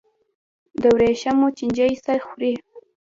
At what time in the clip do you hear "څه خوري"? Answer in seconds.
2.03-2.53